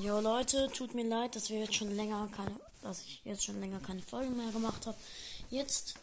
Jo 0.00 0.18
Leute, 0.18 0.68
tut 0.74 0.92
mir 0.92 1.04
leid, 1.04 1.36
dass 1.36 1.50
wir 1.50 1.60
jetzt 1.60 1.76
schon 1.76 1.94
länger 1.94 2.28
keine, 2.34 2.58
dass 2.82 3.02
ich 3.02 3.20
jetzt 3.24 3.44
schon 3.44 3.60
länger 3.60 3.78
keine 3.78 4.02
Folgen 4.02 4.36
mehr 4.36 4.50
gemacht 4.50 4.86
habe. 4.86 4.96
Jetzt 5.50 5.94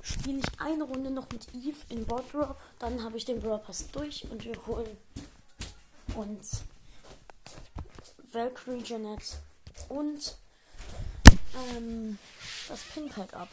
spiele 0.00 0.38
ich 0.38 0.60
eine 0.60 0.84
Runde 0.84 1.10
noch 1.10 1.28
mit 1.32 1.48
Eve 1.52 1.76
in 1.88 2.06
Boardrop, 2.06 2.56
dann 2.78 3.02
habe 3.02 3.16
ich 3.16 3.24
den 3.24 3.40
Brawl 3.40 3.58
Pass 3.58 3.90
durch 3.90 4.24
und 4.30 4.44
wir 4.44 4.64
holen 4.66 4.96
uns 6.14 6.62
Valkyrie 8.30 8.84
Janet 8.84 9.38
und 9.88 10.36
ähm, 11.74 12.18
das 12.68 12.80
Pinpack 12.94 13.34
ab. 13.34 13.48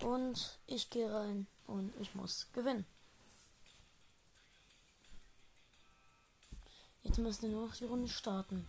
Und 0.00 0.58
ich 0.66 0.90
gehe 0.90 1.10
rein 1.10 1.46
und 1.66 1.94
ich 1.98 2.14
muss 2.14 2.46
gewinnen. 2.52 2.84
Jetzt 7.02 7.18
müssen 7.18 7.42
wir 7.42 7.48
nur 7.50 7.66
noch 7.66 7.74
die 7.74 7.84
Runde 7.84 8.08
starten. 8.08 8.66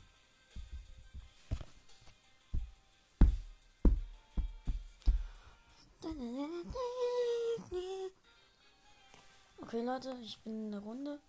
Okay, 9.58 9.82
Leute, 9.82 10.16
ich 10.22 10.38
bin 10.40 10.66
in 10.66 10.72
der 10.72 10.82
Runde. 10.82 11.20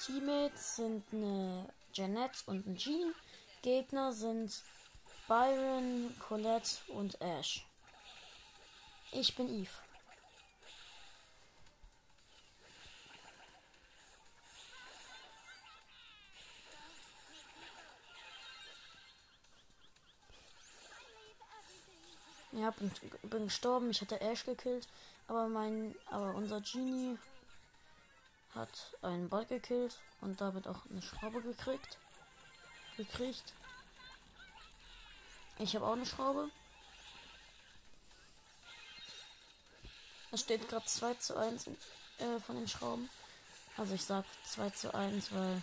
Teammates 0.00 0.76
sind 0.76 1.04
eine 1.12 1.68
Janet 1.92 2.42
und 2.46 2.66
ein 2.66 2.76
Jean. 2.76 3.14
Gegner 3.62 4.12
sind 4.12 4.62
Byron, 5.26 6.14
Colette 6.20 6.70
und 6.88 7.20
Ash. 7.20 7.66
Ich 9.12 9.34
bin 9.34 9.48
Eve. 9.48 9.87
Ja, 22.58 22.70
bin, 22.72 22.90
bin 23.22 23.44
gestorben. 23.44 23.90
Ich 23.90 24.00
hatte 24.00 24.20
Ash 24.20 24.44
gekillt. 24.44 24.88
Aber 25.28 25.46
mein, 25.48 25.94
aber 26.06 26.34
unser 26.34 26.60
Genie 26.60 27.16
hat 28.54 28.96
einen 29.02 29.28
Bot 29.28 29.48
gekillt 29.48 29.96
und 30.20 30.40
damit 30.40 30.66
auch 30.66 30.80
eine 30.90 31.02
Schraube 31.02 31.40
gekriegt. 31.40 31.98
Gekriegt. 32.96 33.52
Ich 35.58 35.76
habe 35.76 35.86
auch 35.86 35.92
eine 35.92 36.06
Schraube. 36.06 36.50
Es 40.32 40.40
steht 40.40 40.68
gerade 40.68 40.84
2 40.84 41.14
zu 41.14 41.36
1 41.36 41.68
äh, 42.18 42.40
von 42.44 42.56
den 42.56 42.66
Schrauben. 42.68 43.08
Also 43.76 43.94
ich 43.94 44.04
sag 44.04 44.24
2 44.44 44.70
zu 44.70 44.94
1, 44.94 45.32
weil 45.32 45.62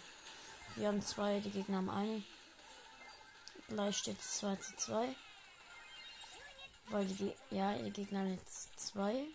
wir 0.75 0.87
haben 0.87 1.01
zwei, 1.01 1.41
die 1.41 1.51
Gegner 1.51 1.77
haben 1.77 1.89
eine. 1.89 2.23
Gleich 3.67 3.97
steht 3.97 4.19
es 4.19 4.37
2 4.37 4.55
zu 4.55 4.75
2. 4.77 5.15
Weil 6.89 7.05
die, 7.05 7.33
ja, 7.51 7.73
die 7.73 7.91
Gegner 7.91 8.25
jetzt 8.27 8.79
zwei. 8.79 9.25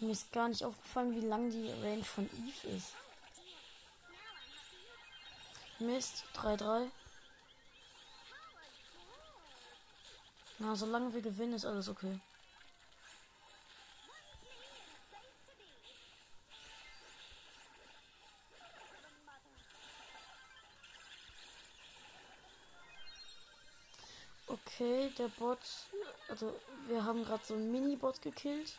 Mir 0.00 0.12
ist 0.12 0.30
gar 0.32 0.48
nicht 0.48 0.64
aufgefallen, 0.64 1.14
wie 1.14 1.26
lang 1.26 1.50
die 1.50 1.70
Range 1.82 2.04
von 2.04 2.26
Eve 2.26 2.76
ist. 2.76 2.92
Mist, 5.80 6.24
3-3. 6.36 6.88
Na, 10.58 10.74
solange 10.76 11.14
wir 11.14 11.22
gewinnen, 11.22 11.54
ist 11.54 11.64
alles 11.64 11.88
okay. 11.88 12.20
Okay, 24.48 25.10
der 25.18 25.28
Bot. 25.28 25.58
Also, 26.28 26.54
wir 26.86 27.04
haben 27.04 27.24
gerade 27.24 27.44
so 27.44 27.54
einen 27.54 27.70
Mini-Bot 27.70 28.22
gekillt. 28.22 28.72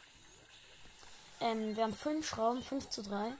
Ähm, 1.39 1.75
wir 1.75 1.83
haben 1.83 1.93
fünf 1.93 2.27
Schrauben, 2.27 2.61
5 2.63 2.89
zu 2.89 3.03
3. 3.03 3.33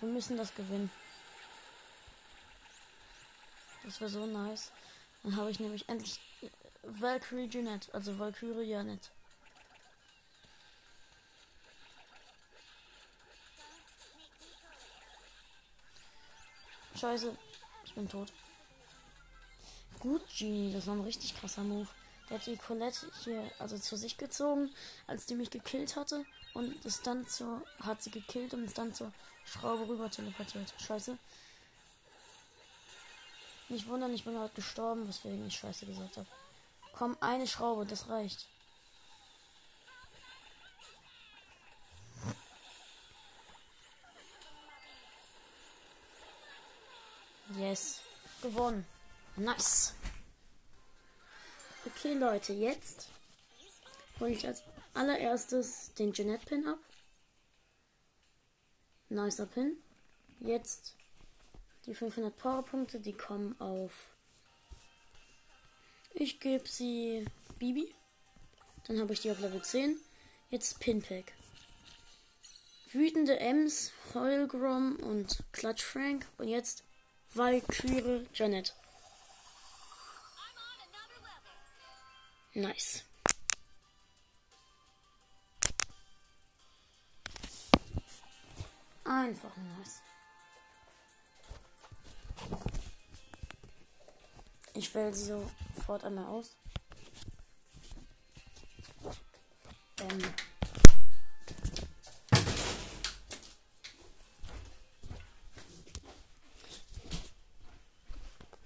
Wir 0.00 0.08
müssen 0.08 0.36
das 0.36 0.54
gewinnen. 0.54 0.90
Das 3.82 4.00
wäre 4.00 4.10
so 4.10 4.26
nice. 4.26 4.70
Dann 5.22 5.36
habe 5.36 5.50
ich 5.50 5.58
nämlich 5.58 5.88
endlich 5.88 6.20
Valkyrie 6.82 7.48
Janet, 7.50 7.92
also 7.94 8.18
Valkyrie 8.18 8.64
Janet. 8.64 9.10
Scheiße, 16.94 17.36
ich 17.84 17.94
bin 17.94 18.08
tot. 18.08 18.32
Gut, 20.06 20.22
Genie, 20.38 20.72
das 20.72 20.86
war 20.86 20.94
ein 20.94 21.00
richtig 21.00 21.36
krasser 21.36 21.64
Move. 21.64 21.88
Der 22.30 22.38
hat 22.38 22.46
die 22.46 22.56
Colette 22.56 23.10
hier 23.24 23.42
also 23.58 23.76
zu 23.76 23.96
sich 23.96 24.16
gezogen, 24.16 24.70
als 25.08 25.26
die 25.26 25.34
mich 25.34 25.50
gekillt 25.50 25.96
hatte. 25.96 26.24
Und 26.54 26.84
ist 26.84 27.08
dann 27.08 27.26
zur, 27.26 27.60
hat 27.80 28.04
sie 28.04 28.12
gekillt 28.12 28.54
und 28.54 28.62
ist 28.62 28.78
dann 28.78 28.94
zur 28.94 29.12
Schraube 29.44 29.88
rüber 29.88 30.08
teleportiert. 30.08 30.72
Scheiße. 30.78 31.18
Nicht 33.68 33.88
wundern, 33.88 34.14
ich 34.14 34.22
bin 34.22 34.34
gerade 34.34 34.54
gestorben, 34.54 35.08
weswegen 35.08 35.44
ich 35.44 35.56
Scheiße 35.56 35.86
gesagt 35.86 36.18
habe. 36.18 36.28
Komm, 36.92 37.16
eine 37.18 37.48
Schraube, 37.48 37.84
das 37.84 38.08
reicht. 38.08 38.46
Yes. 47.58 48.02
Gewonnen. 48.40 48.86
Nice. 49.36 49.94
Okay, 51.84 52.14
Leute, 52.14 52.54
jetzt 52.54 53.08
hole 54.18 54.30
ich 54.30 54.46
als 54.46 54.62
allererstes 54.94 55.92
den 55.94 56.12
Jeanette 56.12 56.46
Pin 56.46 56.66
ab. 56.66 56.78
Nicer 59.10 59.46
Pin. 59.46 59.76
Jetzt 60.40 60.94
die 61.84 61.94
500 61.94 62.34
Powerpunkte, 62.36 62.98
die 62.98 63.12
kommen 63.12 63.60
auf. 63.60 63.92
Ich 66.14 66.40
gebe 66.40 66.66
sie 66.66 67.26
Bibi. 67.58 67.94
Dann 68.86 68.98
habe 69.00 69.12
ich 69.12 69.20
die 69.20 69.30
auf 69.30 69.40
Level 69.40 69.62
10. 69.62 69.98
Jetzt 70.48 70.80
Pinpack. 70.80 71.34
Wütende 72.92 73.38
Ems, 73.38 73.92
Heulgrom 74.14 74.96
und 74.96 75.44
Clutch 75.52 75.84
Frank. 75.84 76.26
Und 76.38 76.48
jetzt 76.48 76.84
Valkyrie 77.34 78.26
Janet. 78.32 78.74
Nice. 82.56 83.04
Einfach 89.04 89.54
nice. 89.58 90.00
Ich 94.72 94.94
wähle 94.94 95.12
sie 95.12 95.34
sofort 95.76 96.04
einmal 96.04 96.24
aus. 96.24 96.56
Ähm. 100.00 100.22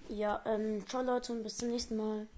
Ja, 0.07 0.41
ähm, 0.45 0.87
ciao 0.87 1.01
Leute 1.01 1.33
und 1.33 1.43
bis 1.43 1.57
zum 1.57 1.71
nächsten 1.71 1.97
Mal. 1.97 2.29